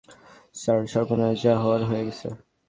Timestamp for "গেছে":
2.07-2.27